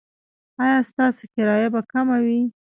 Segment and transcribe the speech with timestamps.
[0.63, 2.41] ایا ستاسو کرایه به کمه وي؟